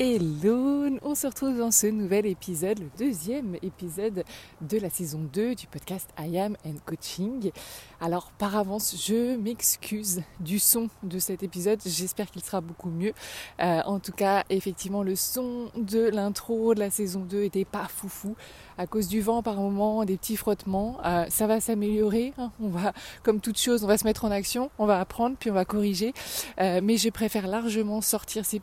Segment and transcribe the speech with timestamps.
[0.00, 4.24] Hello, on se retrouve dans ce nouvel épisode, le deuxième épisode
[4.60, 7.52] de la saison 2 du podcast I Am and Coaching.
[8.00, 13.12] Alors par avance, je m'excuse du son de cet épisode, j'espère qu'il sera beaucoup mieux.
[13.60, 17.86] Euh, en tout cas, effectivement, le son de l'intro de la saison 2 était pas
[17.86, 18.34] foufou
[18.78, 20.98] à cause du vent par moment, des petits frottements.
[21.04, 22.50] Euh, ça va s'améliorer, hein.
[22.60, 25.52] on va, comme toute chose, on va se mettre en action, on va apprendre, puis
[25.52, 26.12] on va corriger.
[26.60, 28.60] Euh, mais je préfère largement sortir ces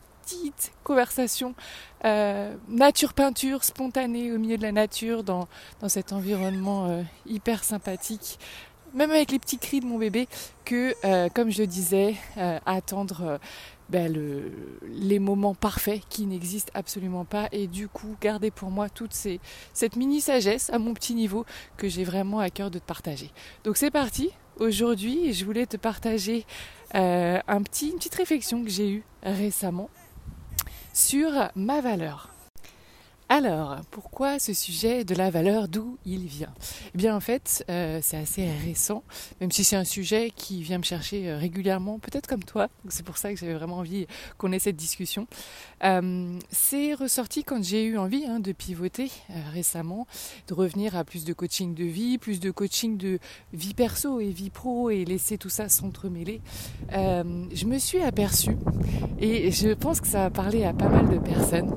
[0.84, 1.56] conversation
[2.04, 5.48] euh, nature-peinture spontanée au milieu de la nature, dans,
[5.80, 8.40] dans cet environnement euh, hyper sympathique,
[8.94, 10.28] même avec les petits cris de mon bébé,
[10.66, 12.16] que, euh, comme je disais,
[12.66, 13.40] attendre
[13.88, 14.52] ben, le,
[14.90, 17.48] les moments parfaits qui n'existent absolument pas.
[17.52, 19.40] Et du coup garder pour moi toute ces,
[19.74, 21.46] cette mini sagesse à mon petit niveau
[21.78, 23.32] que j'ai vraiment à cœur de te partager.
[23.64, 26.46] Donc c'est parti, aujourd'hui je voulais te partager
[26.94, 29.90] un petit, une petite réflexion que j'ai eue récemment
[30.94, 32.30] sur ma valeur.
[33.34, 36.54] Alors, pourquoi ce sujet de la valeur, d'où il vient?
[36.94, 39.06] Eh bien, en fait, euh, c'est assez récent,
[39.40, 42.68] même si c'est un sujet qui vient me chercher euh, régulièrement, peut-être comme toi.
[42.90, 44.06] C'est pour ça que j'avais vraiment envie
[44.38, 45.28] qu'on ait cette discussion.
[45.86, 49.10] Euh, c'est ressorti quand j'ai eu envie hein, de pivoter
[49.54, 50.08] récemment,
[50.50, 53.18] de revenir à plus de coaching de vie, plus de coaching de
[53.54, 56.42] vie perso et vie pro, et laisser tout ça s'entremêler.
[56.92, 58.58] je me suis aperçue,
[59.22, 61.74] et je pense que ça a parlé à pas mal de personnes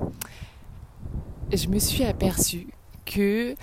[1.52, 2.68] je me suis aperçue
[3.04, 3.54] que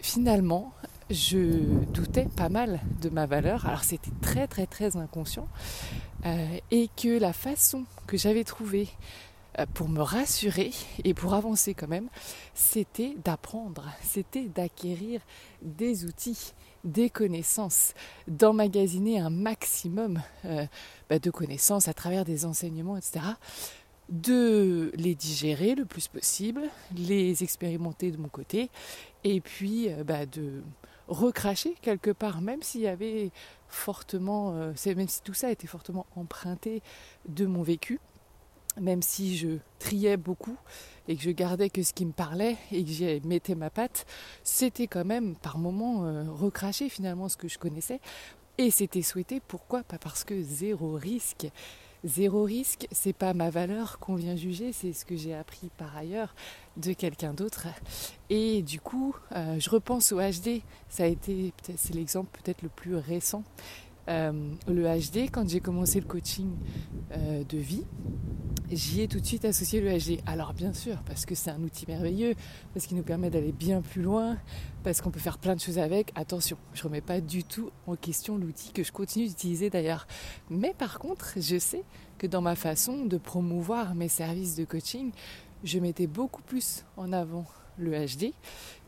[0.00, 0.72] finalement,
[1.10, 1.60] je
[1.92, 3.66] doutais pas mal de ma valeur.
[3.66, 5.48] Alors c'était très très très inconscient.
[6.26, 8.88] Euh, et que la façon que j'avais trouvée
[9.58, 10.72] euh, pour me rassurer
[11.04, 12.08] et pour avancer quand même,
[12.54, 15.20] c'était d'apprendre, c'était d'acquérir
[15.62, 17.94] des outils, des connaissances,
[18.26, 20.66] d'emmagasiner un maximum euh,
[21.08, 23.20] bah, de connaissances à travers des enseignements, etc
[24.08, 26.62] de les digérer le plus possible,
[26.96, 28.70] les expérimenter de mon côté,
[29.24, 30.62] et puis euh, bah, de
[31.08, 33.30] recracher quelque part, même s'il y avait
[33.68, 36.82] fortement, euh, même si tout ça était fortement emprunté
[37.28, 38.00] de mon vécu,
[38.80, 40.56] même si je triais beaucoup
[41.08, 44.06] et que je gardais que ce qui me parlait et que j'y mettais ma patte,
[44.44, 48.00] c'était quand même par moments euh, recracher finalement ce que je connaissais.
[48.58, 51.48] Et c'était souhaité, pourquoi Pas parce que zéro risque
[52.04, 55.96] Zéro risque, c'est pas ma valeur qu'on vient juger, c'est ce que j'ai appris par
[55.96, 56.34] ailleurs
[56.76, 57.66] de quelqu'un d'autre.
[58.30, 60.62] Et du coup, euh, je repense au HD.
[60.88, 63.42] Ça a été, c'est l'exemple peut-être le plus récent.
[64.08, 64.32] Euh,
[64.66, 66.50] le HD, quand j'ai commencé le coaching
[67.12, 67.84] euh, de vie,
[68.70, 70.20] j'y ai tout de suite associé le HD.
[70.26, 72.34] Alors bien sûr, parce que c'est un outil merveilleux,
[72.72, 74.38] parce qu'il nous permet d'aller bien plus loin,
[74.82, 76.12] parce qu'on peut faire plein de choses avec.
[76.14, 80.06] Attention, je ne remets pas du tout en question l'outil que je continue d'utiliser d'ailleurs.
[80.48, 81.84] Mais par contre, je sais
[82.16, 85.12] que dans ma façon de promouvoir mes services de coaching,
[85.64, 87.46] je mettais beaucoup plus en avant
[87.76, 88.32] le HD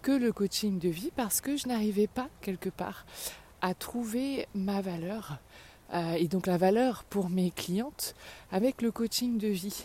[0.03, 3.07] que le coaching de vie parce que je n'arrivais pas quelque part
[3.61, 5.39] à trouver ma valeur
[5.93, 8.15] euh, et donc la valeur pour mes clientes
[8.53, 9.85] avec le coaching de vie.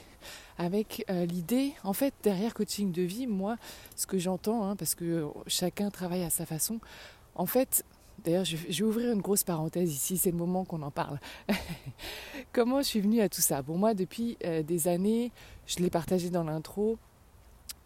[0.58, 3.58] Avec euh, l'idée, en fait, derrière coaching de vie, moi,
[3.96, 6.80] ce que j'entends, hein, parce que chacun travaille à sa façon,
[7.36, 7.84] en fait,
[8.24, 11.20] d'ailleurs, je, vais ouvrir une grosse parenthèse ici, c'est le moment qu'on en parle.
[12.54, 13.62] Comment je suis venue à tout ça?
[13.64, 15.32] Pour moi, depuis euh, des années,
[15.68, 16.98] je l'ai partagé dans l'intro,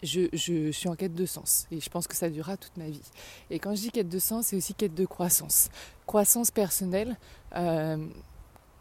[0.03, 3.01] je, suis en quête de sens et je pense que ça durera toute ma vie.
[3.49, 5.69] Et quand je dis quête de sens, c'est aussi quête de croissance.
[6.05, 7.17] Croissance personnelle,
[7.55, 8.07] euh,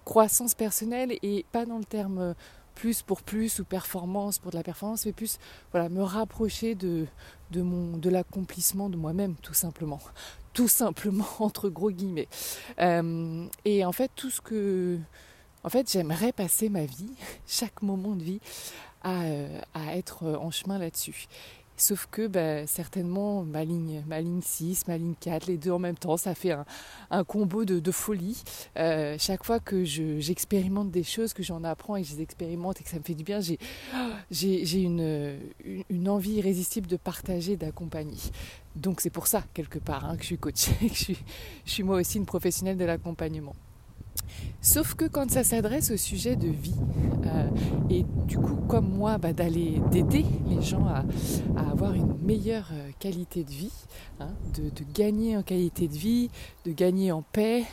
[0.05, 2.35] croissance personnelle et pas dans le terme
[2.79, 5.39] plus pour plus ou performance pour de la performance, mais plus
[5.73, 7.07] voilà, me rapprocher de,
[7.51, 10.01] de, mon, de l'accomplissement de moi-même, tout simplement.
[10.55, 12.27] Tout simplement, entre gros guillemets.
[12.81, 14.99] Euh, et en fait, tout ce que.
[15.63, 17.13] En fait, j'aimerais passer ma vie,
[17.47, 18.41] chaque moment de vie,
[19.05, 21.29] euh, à, être en chemin là-dessus.
[21.77, 25.79] Sauf que bah, certainement ma ligne, ma ligne 6, ma ligne 4, les deux en
[25.79, 26.51] même temps, ça fait
[27.11, 28.43] un, combo de, folie.
[28.77, 32.81] Euh, chaque fois que j'expérimente des choses, que j'en apprends et que je les expérimente
[32.81, 38.19] et que ça me fait du bien, j'ai une, envie irrésistible de partager, d'accompagner.
[38.75, 41.15] Donc c'est pour ça, quelque part, hein, que je suis coach, que
[41.65, 43.55] je suis moi aussi une professionnelle de l'accompagnement.
[44.61, 46.75] Sauf que quand ça s'adresse au sujet de vie,
[47.27, 47.49] euh,
[47.91, 51.05] et du coup comme moi bah, d'aller d'aider les gens à,
[51.71, 53.73] avoir une meilleure euh, qualité de vie,
[54.21, 56.31] hein, de, gagner en qualité de vie,
[56.65, 57.65] de gagner en paix,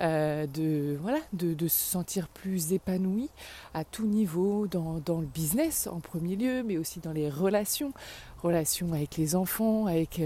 [0.00, 3.28] euh, de, se sentir plus épanoui
[3.74, 7.92] à tout niveau, dans, le business en premier lieu, mais aussi dans les relations,
[8.42, 10.20] relations avec les enfants, avec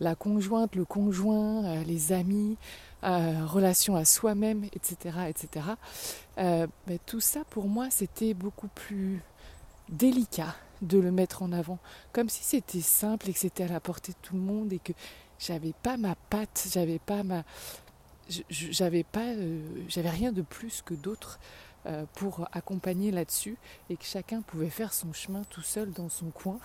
[0.00, 2.56] la conjointe, le conjoint, les amis,
[3.02, 5.18] relations à soi-même, etc.
[5.28, 5.66] etc.
[6.36, 9.22] mais tout ça, pour moi, c'était beaucoup plus
[9.88, 11.78] délicat de le mettre en avant,
[12.12, 14.78] comme si c'était simple et que c'était à la portée de tout le monde et
[14.78, 14.92] que
[15.38, 17.44] j'avais pas ma patte, j'avais pas ma,
[18.50, 21.38] j'avais pas, euh, j'avais rien de plus que d'autres
[21.86, 23.56] euh, pour accompagner là-dessus
[23.90, 26.58] et que chacun pouvait faire son chemin tout seul dans son coin.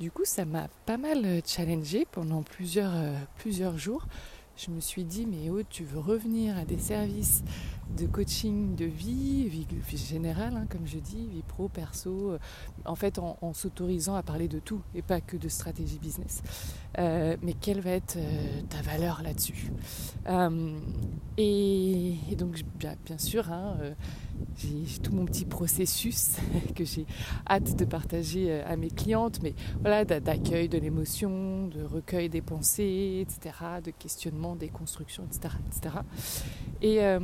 [0.00, 2.94] Du coup, ça m'a pas mal euh, challengé pendant plusieurs,
[3.38, 4.06] plusieurs jours
[4.58, 7.44] je me suis dit, mais oh, tu veux revenir à des services
[7.96, 9.66] de coaching de vie, vie,
[9.96, 12.38] générale, hein, comme je dis, vie pro, perso, euh,
[12.84, 16.42] en fait en, s'autorisant à parler de tout et pas que de stratégie business.
[16.98, 19.72] Euh, mais quelle va être euh, ta valeur là-dessus?
[21.38, 23.76] Et, donc, bien, bien sûr, hein,
[24.58, 26.36] j'ai tout mon petit processus
[26.74, 27.06] que j'ai
[27.48, 32.40] hâte de partager euh, à mes clientes, mais voilà, d'accueil de l'émotion, de recueil des
[32.40, 33.54] pensées, etc.,
[33.84, 35.54] de questionnement des constructions, etc.
[35.68, 35.94] etc.
[36.82, 37.20] Et, euh,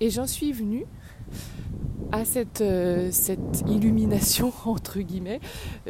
[0.00, 0.86] et j'en suis venue
[2.12, 5.40] à cette, euh, cette illumination, entre guillemets,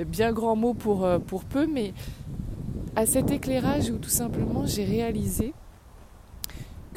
[0.07, 1.95] bien grand mot pour, pour peu, mais
[2.97, 5.55] à cet éclairage où tout simplement j'ai réalisé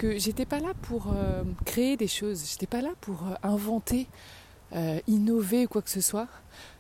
[0.03, 4.07] que j'étais pas là pour euh, créer des choses, j'étais pas là pour euh, inventer,
[4.73, 6.27] euh, innover quoi que ce soit,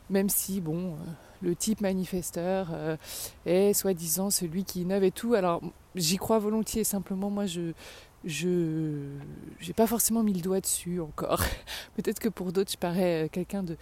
[0.09, 0.97] même si bon,
[1.41, 2.67] le type manifesteur
[3.45, 5.35] est soi-disant celui qui innove et tout.
[5.35, 5.61] Alors
[5.95, 7.71] j'y crois volontiers, simplement moi je
[8.25, 11.41] je pas forcément mis le doigt dessus encore.
[11.95, 13.77] Peut-être que pour d'autres je parais quelqu'un de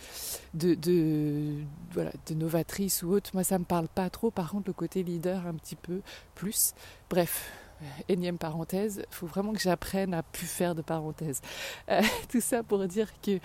[0.54, 3.32] de, de voilà de novatrice ou autre.
[3.34, 4.30] Moi ça me parle pas trop.
[4.30, 6.02] Par contre le côté leader un petit peu
[6.36, 6.74] plus.
[7.10, 7.61] Bref, euh,
[8.08, 11.42] énième parenthèse, il faut vraiment que j'apprenne à plus faire de parenthèses.
[11.90, 13.40] Euh, tout ça pour dire que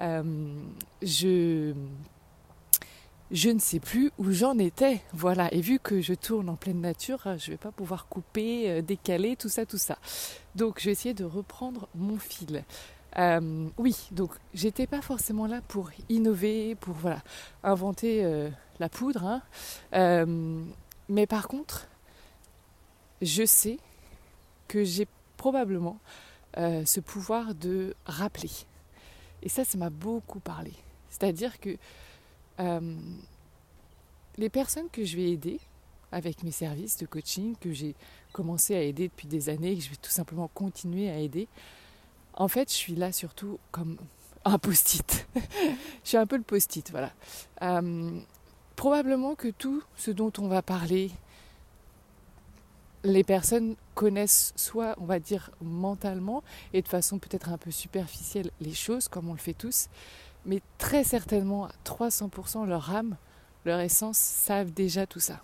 [0.00, 0.54] euh,
[1.02, 1.74] je,
[3.30, 5.02] je ne sais plus où j'en étais.
[5.12, 8.82] Voilà, et vu que je tourne en pleine nature, je ne vais pas pouvoir couper,
[8.82, 9.98] décaler, tout ça, tout ça.
[10.54, 12.64] Donc je vais essayer de reprendre mon fil.
[13.78, 17.22] oui, donc j'étais pas forcément là pour innover, pour voilà,
[17.62, 19.42] inventer la poudre.
[19.92, 20.26] Hein.
[21.08, 21.88] mais par contre,
[23.22, 23.78] je sais
[24.68, 25.98] que j'ai probablement
[26.58, 28.50] euh, ce pouvoir de rappeler.
[29.42, 30.72] Et ça, ça m'a beaucoup parlé.
[31.08, 31.76] C'est-à-dire que
[32.60, 32.96] euh,
[34.36, 35.60] les personnes que je vais aider
[36.10, 37.94] avec mes services de coaching, que j'ai
[38.32, 41.48] commencé à aider depuis des années, que je vais tout simplement continuer à aider,
[42.34, 43.96] en fait, je suis là surtout comme
[44.44, 45.26] un post-it.
[45.34, 47.12] je suis un peu le post-it, voilà.
[47.62, 48.20] Euh,
[48.76, 51.10] probablement que tout ce dont on va parler,
[53.04, 58.50] les personnes connaissent soit, on va dire, mentalement et de façon peut-être un peu superficielle
[58.60, 59.88] les choses, comme on le fait tous,
[60.46, 63.16] mais très certainement à 300% leur âme,
[63.64, 65.40] leur essence savent déjà tout ça.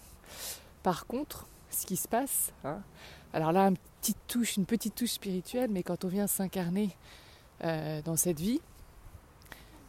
[0.82, 2.81] Par contre, ce qui se passe, hein,
[3.32, 6.96] alors là, une petite touche, une petite touche spirituelle, mais quand on vient s'incarner
[7.64, 8.61] euh, dans cette vie,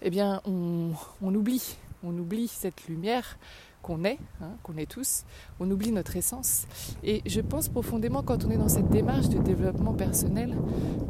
[0.01, 0.91] eh bien, on,
[1.22, 3.38] on oublie, on oublie cette lumière,
[3.81, 5.24] qu'on est, hein, qu'on est tous,
[5.59, 6.65] on oublie notre essence.
[7.03, 10.55] Et je pense profondément quand on est dans cette démarche de développement personnel,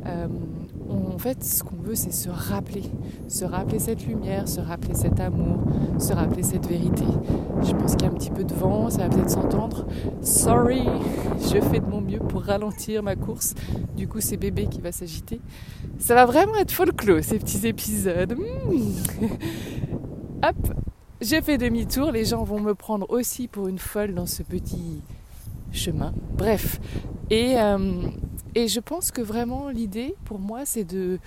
[0.05, 0.27] euh,
[0.89, 2.83] en fait ce qu'on veut c'est se rappeler,
[3.27, 5.59] se rappeler cette lumière, se rappeler cet amour,
[5.99, 7.05] se rappeler cette vérité.
[7.63, 9.85] Je pense qu'il y a un petit peu de vent, ça va peut-être s'entendre.
[10.21, 10.87] Sorry,
[11.41, 13.53] je fais de mon mieux pour ralentir ma course.
[13.95, 15.41] Du coup c'est bébé qui va s'agiter.
[15.99, 18.37] Ça va vraiment être folklore ces petits épisodes.
[18.37, 19.27] Mmh.
[20.43, 20.73] Hop,
[21.21, 25.01] j'ai fait demi-tour, les gens vont me prendre aussi pour une folle dans ce petit
[25.71, 26.13] chemin.
[26.33, 26.79] Bref,
[27.29, 28.07] et, euh,
[28.55, 31.19] et je pense que vraiment l'idée pour moi c'est de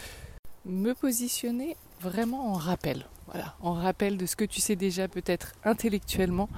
[0.66, 3.06] me positionner vraiment en rappel.
[3.26, 6.50] Voilà, en rappel de ce que tu sais déjà peut-être intellectuellement,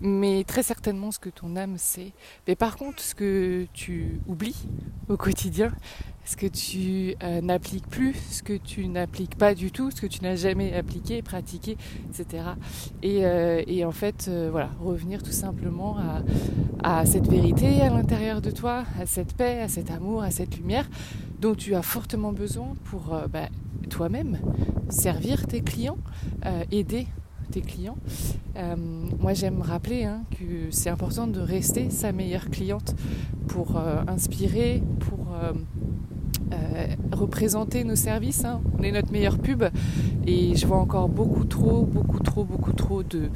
[0.00, 2.12] mais très certainement ce que ton âme sait.
[2.46, 4.66] Mais par contre, ce que tu oublies
[5.08, 5.72] au quotidien,
[6.30, 10.06] ce que tu euh, n'appliques plus, ce que tu n'appliques pas du tout, ce que
[10.06, 11.76] tu n'as jamais appliqué, pratiqué,
[12.08, 12.44] etc.
[13.04, 15.96] Euh, et, en fait, euh, voilà, revenir tout simplement
[16.82, 20.56] à, cette vérité à l'intérieur de toi, à cette paix, à cet amour, à cette
[20.56, 20.88] lumière
[21.40, 23.48] dont tu as fortement besoin pour bah,
[23.88, 24.38] toi-même
[24.88, 25.98] servir tes clients,
[26.70, 27.06] aider
[27.50, 27.96] tes clients.
[29.18, 32.94] moi, j'aime rappeler hein, que c'est important de rester sa meilleure cliente
[33.48, 35.34] pour inspirer, pour
[37.12, 38.44] représenter nos services.
[38.44, 38.60] Hein.
[38.78, 39.64] On est notre meilleure pub
[40.26, 43.30] et je vois encore beaucoup trop, beaucoup trop, beaucoup trop de,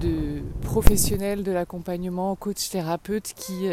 [0.00, 3.68] de professionnels de l'accompagnement, coach, thérapeutes qui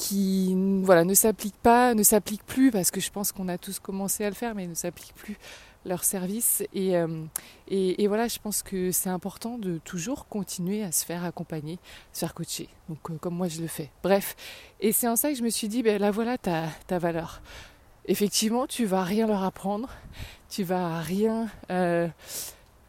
[0.00, 3.78] qui voilà, ne s'appliquent pas, ne s'appliquent plus, parce que je pense qu'on a tous
[3.78, 5.36] commencé à le faire, mais ne s'appliquent plus
[5.84, 6.62] leur service.
[6.74, 7.24] Euh,
[7.68, 11.78] et, et, voilà, je pense que c'est important de toujours continuer à se faire accompagner,
[12.14, 12.68] se faire coacher.
[12.88, 13.90] Donc euh, comme moi je le fais.
[14.02, 14.36] Bref,
[14.80, 17.42] et c'est en ça que je me suis dit, ben là voilà ta, ta valeur.
[18.06, 19.90] Effectivement, tu vas rien leur apprendre,
[20.48, 22.08] tu vas rien euh,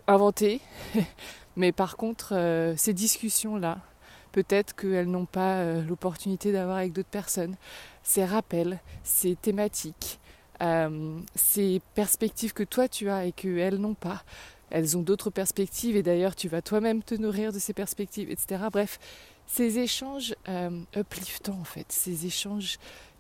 [0.07, 0.61] inventer,
[1.57, 3.79] mais par contre, ces discussions-là,
[4.31, 7.55] peut-être qu'elles n'ont pas euh, l'opportunité d'avoir avec d'autres personnes.
[8.03, 10.19] Ces rappels, ces thématiques,
[10.61, 14.23] euh, ces perspectives que toi tu as et qu'elles n'ont pas.
[14.69, 18.63] Elles ont d'autres perspectives et d'ailleurs tu vas toi-même te nourrir de ces perspectives, etc.
[18.71, 18.99] Bref,
[19.47, 22.77] ces échanges euh, upliftants en fait, ces échanges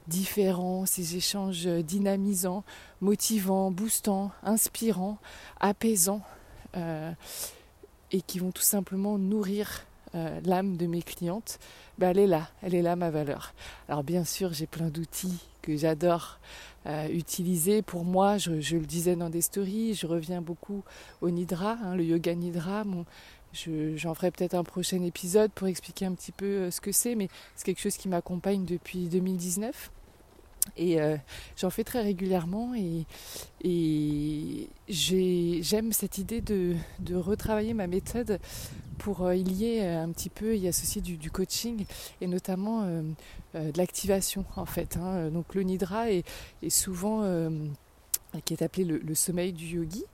[0.07, 2.63] différents, ces échanges dynamisants,
[3.01, 5.19] motivants, boostants, inspirants,
[5.59, 6.23] apaisants,
[8.11, 11.57] et qui vont tout simplement nourrir euh, l'âme de mes clientes,
[11.97, 13.53] ben elle est là, elle est là ma valeur.
[13.87, 16.39] Alors bien sûr, j'ai plein d'outils que j'adore
[16.85, 17.81] euh, utiliser.
[17.81, 20.83] Pour moi, je, le disais dans des stories, je reviens beaucoup
[21.21, 22.83] au Nidra, hein, le yoga Nidra.
[23.53, 27.15] j'en ferai peut-être un prochain épisode pour expliquer un petit peu euh, ce que c'est,
[27.15, 29.91] mais c'est quelque chose qui m'accompagne depuis 2019.
[30.77, 30.99] Et
[31.57, 33.07] j'en fais très régulièrement et,
[34.87, 36.75] j'aime cette idée de,
[37.11, 38.39] retravailler ma méthode
[39.01, 41.85] pour euh, y lier euh, un petit peu, y associer du, du coaching
[42.21, 43.01] et notamment euh,
[43.55, 44.95] de l'activation en fait.
[44.97, 45.29] Hein.
[45.29, 46.23] Donc le nidra est,
[46.69, 47.25] souvent
[48.45, 50.05] qui est appelé le, sommeil du yogi,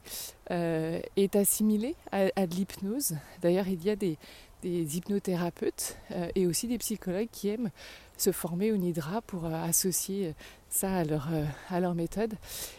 [0.50, 3.16] est assimilé à, de l'hypnose.
[3.42, 4.18] D'ailleurs, il y a des,
[4.64, 5.98] hypnothérapeutes
[6.34, 7.70] et aussi des psychologues qui aiment
[8.18, 10.34] se former au nidra pour associer
[10.70, 12.34] ça à leur, méthode.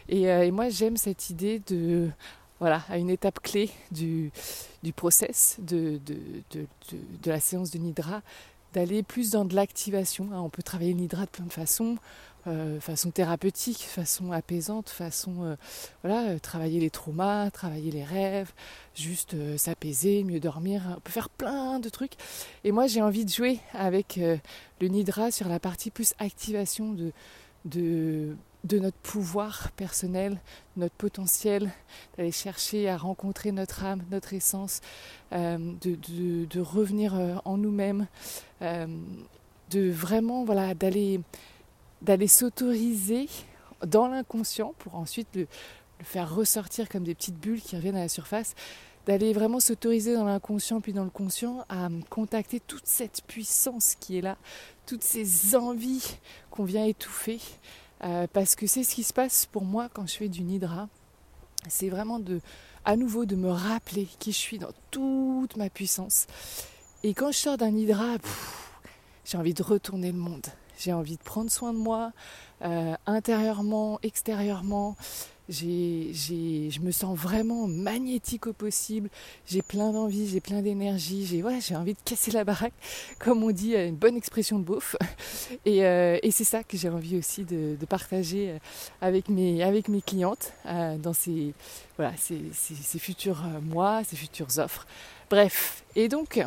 [0.09, 2.11] Et moi, j'aime cette idée de
[2.61, 4.31] voilà, à une étape clé du,
[4.83, 6.01] du process de,
[7.25, 8.23] la séance de Nidra,
[8.73, 10.29] d'aller plus dans de l'activation.
[10.33, 10.41] Hein.
[10.41, 11.97] On peut travailler le Nidra de plein de façons,
[12.47, 15.57] euh, façon thérapeutique, façon apaisante, façon euh,
[16.03, 18.53] voilà, euh, travailler les traumas, travailler les rêves,
[18.95, 20.83] juste s'apaiser, mieux dormir.
[20.97, 22.15] On peut faire plein de trucs.
[22.65, 24.19] Et moi j'ai envie de jouer avec
[24.81, 26.97] le Nidra sur la partie plus activation
[27.65, 30.41] de de notre pouvoir personnel,
[30.77, 31.71] notre potentiel,
[32.17, 34.81] d'aller chercher à rencontrer notre âme, notre essence,
[35.33, 38.07] euh, de, revenir euh, en nous-mêmes,
[38.63, 38.87] euh,
[39.71, 41.21] de vraiment voilà d'aller
[42.01, 43.29] d'aller s'autoriser
[43.85, 45.47] dans l'inconscient pour ensuite le,
[46.03, 48.55] faire ressortir comme des petites bulles qui reviennent à la surface,
[49.07, 54.19] d'aller vraiment s'autoriser dans l'inconscient puis dans le conscient à contacter toute cette puissance qui
[54.19, 54.37] est là,
[54.87, 56.19] toutes ces envies
[56.51, 57.41] qu'on vient étouffer,
[58.05, 60.89] euh, parce que c'est ce qui se passe pour moi quand je fais du nidra.
[61.69, 62.41] C'est vraiment de,
[62.85, 66.27] à nouveau de me rappeler qui je suis dans toute ma puissance.
[67.03, 68.17] Et quand je sors d'un nidra,
[69.25, 70.47] j'ai envie de retourner le monde.
[70.79, 72.13] J'ai envie de prendre soin de moi,
[72.63, 74.97] euh, intérieurement, extérieurement
[75.49, 79.09] je me sens vraiment magnétique au possible.
[79.47, 81.27] J'ai plein d'envie, j'ai plein d'énergie.
[81.27, 82.75] J'ai, ouais, envie de casser la baraque,
[83.19, 84.97] comme on dit, une bonne expression de beauf.
[85.65, 88.59] Et, euh, et c'est ça que j'ai envie aussi de, partager euh,
[89.01, 91.55] avec mes, avec mes clientes euh, dans ces,
[91.97, 94.87] voilà, ces, ces futurs mois, ces futures offres.
[95.31, 95.83] Bref.
[95.97, 96.41] Et donc,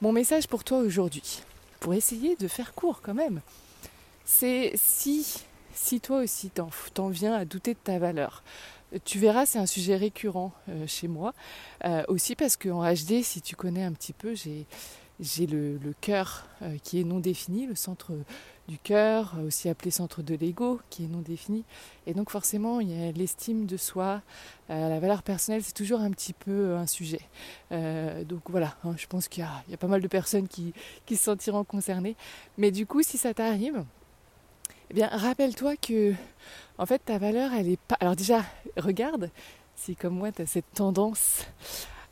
[0.00, 1.42] mon message pour toi aujourd'hui,
[1.80, 3.40] pour essayer de faire court quand même,
[4.24, 8.42] c'est si si toi aussi t'en, viens à douter de ta valeur,
[9.04, 11.34] tu verras, c'est un sujet récurrent euh, chez moi.
[11.84, 14.66] Euh, aussi parce qu'en HD, si tu connais un petit peu, j'ai,
[15.46, 18.12] le, cœur euh, qui est non défini, le centre
[18.68, 21.64] du cœur, aussi appelé centre de l'ego, qui est non défini.
[22.06, 24.22] Et donc forcément, il y a l'estime de soi,
[24.70, 27.20] la valeur personnelle, c'est toujours un petit peu un sujet.
[27.70, 30.72] donc voilà, hein, je pense qu'il y a, pas mal de personnes qui,
[31.04, 32.16] qui se sentiront concernées.
[32.56, 33.84] Mais du coup, si ça t'arrive,
[34.90, 36.14] eh bien, rappelle-toi que,
[36.78, 37.96] en fait, ta valeur, elle est pas.
[38.00, 38.44] Alors, déjà,
[38.76, 39.30] regarde
[39.76, 41.46] si, comme moi, tu as cette tendance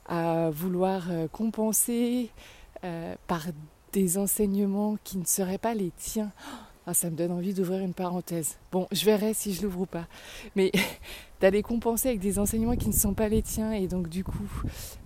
[0.07, 2.31] à vouloir euh, compenser
[2.85, 3.47] euh, par
[3.93, 6.33] des enseignements qui ne seraient pas les tiens.
[6.85, 8.57] Ah, ça me donne envie d'ouvrir une parenthèse.
[8.73, 10.07] Bon, je verrai si je l'ouvre ou pas.
[10.57, 10.73] Mais
[11.41, 14.51] d'aller compenser avec des enseignements qui ne sont pas les tiens et donc du coup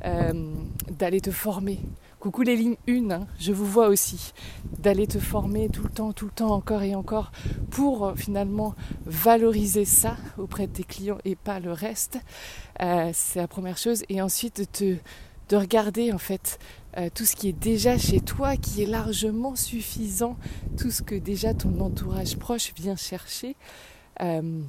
[0.04, 0.52] euh,
[0.90, 1.80] d'aller te former.
[2.18, 4.32] Coucou les lignes 1, hein, je vous vois aussi.
[4.78, 7.30] D'aller te former tout le temps, tout le temps, encore et encore
[7.70, 12.18] pour euh, finalement valoriser ça auprès de tes clients et pas le reste.
[12.80, 14.02] Euh, c'est la première chose.
[14.08, 14.96] Et ensuite de te
[15.48, 16.58] de regarder en fait
[16.96, 20.36] euh, tout ce qui est déjà chez toi, qui est largement suffisant,
[20.78, 23.54] tout ce que déjà ton entourage proche vient chercher,
[24.22, 24.62] euh,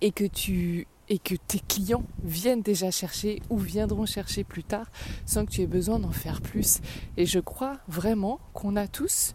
[0.00, 4.86] et que tes clients viennent déjà chercher ou viendront chercher plus tard
[5.26, 6.80] sans que tu aies besoin d'en faire plus.
[7.16, 9.34] Et je crois vraiment qu'on a tous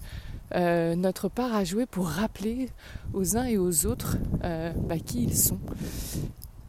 [0.53, 2.69] euh, notre part à jouer pour rappeler
[3.13, 5.59] aux uns et aux autres bah, qui ils sont.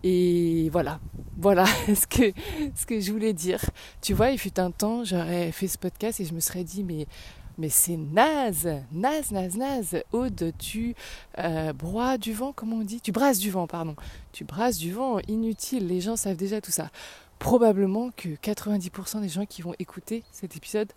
[0.03, 1.01] Et voilà,
[1.37, 3.61] voilà ce que, je voulais dire.
[4.01, 6.85] Tu vois, il fut un temps, j'aurais fait ce podcast et je me serais dit,
[6.85, 7.07] mais
[7.59, 10.03] mais c'est naze, naze, naze, naze.
[10.13, 10.95] Aude, tu
[11.39, 13.01] euh, broies du vent, comment on dit?
[13.01, 13.97] Tu brasses du vent, pardon.
[14.33, 16.91] Tu brasses du vent, inutile, les gens savent déjà tout ça.
[17.39, 20.93] Probablement que 90% des gens qui vont écouter cet épisode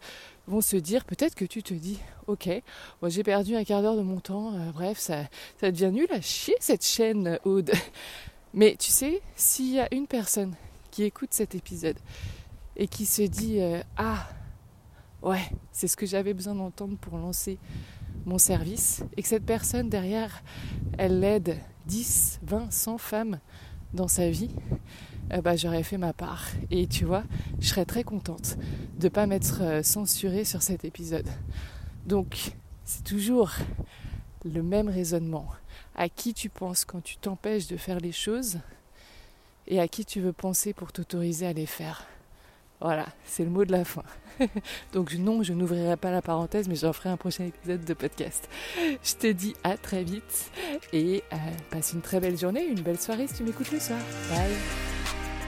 [0.47, 2.49] vont se dire, peut-être que tu te dis, ok,
[3.01, 5.23] moi j'ai perdu un quart d'heure de mon temps, euh, bref, ça,
[5.61, 7.71] ça devient nul à chier cette chaîne, Aude.
[8.53, 10.55] Mais tu sais, s'il y a une personne
[10.91, 11.97] qui écoute cet épisode
[12.75, 14.27] et qui se dit, euh, ah,
[15.21, 17.59] ouais, c'est ce que j'avais besoin d'entendre pour lancer
[18.25, 19.03] mon service.
[19.17, 20.43] Et que cette personne derrière,
[20.97, 23.39] elle aide 10, 20, 100 femmes
[23.93, 24.51] dans sa vie,
[25.33, 26.45] euh, bah, j'aurais fait ma part.
[26.71, 27.23] Et tu vois,
[27.59, 28.57] je serais très contente
[28.97, 31.27] de ne pas m'être euh, censurée sur cet épisode.
[32.05, 32.53] Donc,
[32.85, 33.51] c'est toujours
[34.45, 35.47] le même raisonnement.
[35.95, 38.59] À qui tu penses quand tu t'empêches de faire les choses
[39.67, 42.05] et à qui tu veux penser pour t'autoriser à les faire.
[42.81, 44.03] Voilà, c'est le mot de la fin.
[44.93, 48.49] Donc non, je n'ouvrirai pas la parenthèse, mais j'en ferai un prochain épisode de podcast.
[49.03, 50.51] Je te dis à très vite
[50.93, 51.35] et euh,
[51.69, 53.99] passe une très belle journée, une belle soirée si tu m'écoutes le soir.
[54.29, 55.18] Bye